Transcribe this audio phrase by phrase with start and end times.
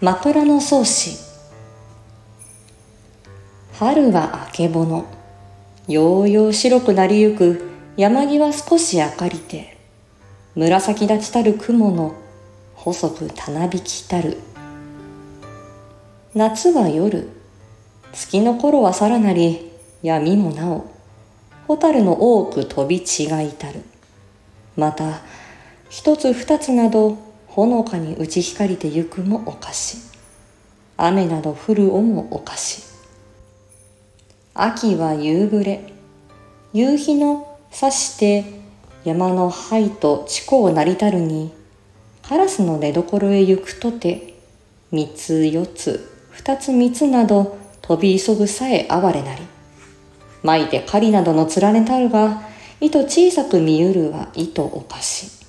[0.00, 1.16] 枕草子
[3.72, 5.06] 春はあけぼの。
[5.86, 7.70] ようよう白くなりゆく。
[7.96, 9.76] 山際少し明かりて。
[10.56, 12.14] 紫立ちたる雲の。
[12.74, 14.38] 細くたなびきたる。
[16.34, 17.28] 夏は夜。
[18.12, 19.70] 月の頃はさらなり。
[20.02, 20.86] 闇もなお。
[21.68, 23.82] 蛍の多く飛び違いたる。
[24.76, 25.20] また
[25.88, 27.16] 一つ二つなど
[27.54, 29.98] ほのかに打ち光りてゆくもおかし。
[30.96, 32.82] 雨など降るおもおかし。
[34.54, 35.92] 秋は夕暮れ。
[36.72, 38.44] 夕日のさして
[39.04, 41.54] 山の灰と地高なりたるに
[42.22, 44.34] カラスの寝所へ行くとて
[44.90, 49.42] 三つ四つ二つ三つなど飛び急ぐさえ哀れなり。
[50.42, 52.42] 巻いて狩りなどの連ねたるが
[52.80, 55.43] 糸小さく見ゆるは糸おかし。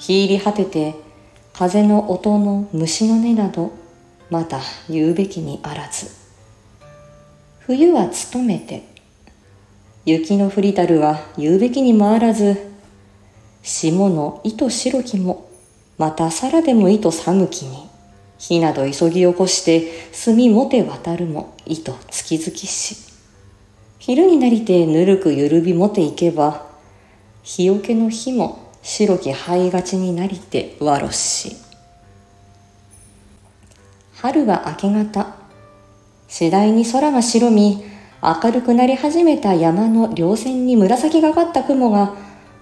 [0.00, 0.94] ひいり果てて
[1.52, 3.70] 風の音の虫の音など
[4.30, 6.08] また言うべきにあらず。
[7.58, 8.82] 冬は努めて
[10.06, 12.70] 雪の降りたるは言うべきにもあらず。
[13.62, 15.50] 霜の糸白きも
[15.98, 17.90] またさらでも糸寒きに。
[18.38, 19.86] 火など急ぎ起こして
[20.24, 22.96] 炭もて渡るも糸月々し。
[23.98, 26.66] 昼になりてぬるくゆるびもていけば
[27.42, 31.56] 日よけの日も白き灰がちになりてわろし。
[34.14, 35.34] 春は明け方
[36.28, 37.82] 次第に空が白み
[38.22, 42.14] 明るくなり始めた山の稜線に紫がかった雲が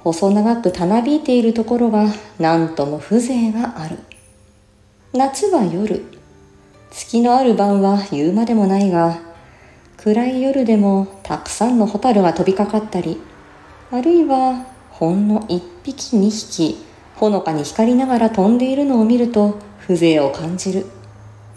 [0.00, 2.06] 細長くたなびいているところが
[2.38, 3.98] 何とも風情がある。
[5.12, 6.02] 夏は夜
[6.90, 9.18] 月のある晩は言うまでもないが
[9.98, 13.20] 暗い夜でもたくさんのホタルが飛びかかったり
[13.90, 14.71] あるいは
[15.02, 16.76] ほんの一匹二匹
[17.16, 20.86] ほのかに光りながら飛んでいるのを見ると風情を感じる。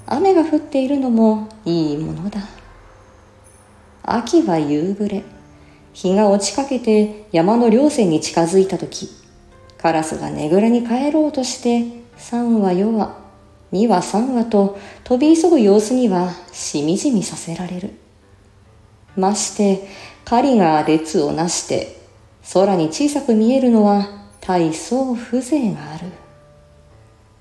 [0.08, 2.40] 雨が降っているのもいいものだ。
[4.02, 5.24] 秋は夕暮れ。
[5.94, 9.12] 日が落ちかけて山の稜線に近づいた時
[9.78, 11.86] カラスがねぐらに帰ろうとして
[12.18, 13.16] 三羽四羽
[13.72, 17.94] 二羽三羽と飛び急ぐ様子にはしみじみさせられる。
[19.16, 19.88] まして
[20.24, 22.05] 狩りが列をなして
[22.54, 24.08] 空に小さく見えるのは
[24.40, 26.08] 大層風情がある。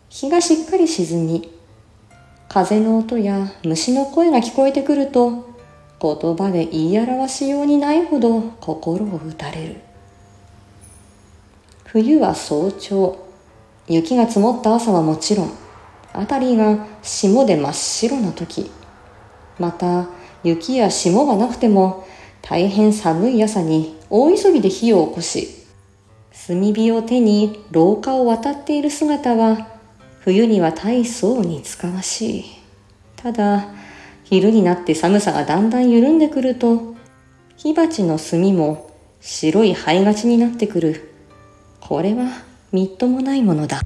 [0.09, 1.53] 日がしっかり沈み
[2.49, 5.55] 風の音や虫の声が聞こえてくると
[6.01, 9.77] 言葉で言い表しようにないほど心を打たれる。
[11.85, 13.25] 冬は早朝
[13.87, 15.53] 雪が積もった朝はもちろん
[16.13, 18.71] 辺りが霜で真っ白な時
[19.59, 20.07] また
[20.43, 22.07] 雪や霜がなくても
[22.43, 25.49] 大変寒い朝に大急ぎで火を起こし
[26.47, 29.67] 炭火を手に廊下を渡っている姿は
[30.21, 32.45] 冬には大層につかわしい。
[33.17, 33.67] ただ
[34.23, 36.95] 昼になって寒さがだんだん緩んでくると
[37.57, 38.89] 火鉢の炭も
[39.21, 41.13] 白い灰がちになってくる。
[41.81, 42.29] これは
[42.71, 43.81] みっともないものだ。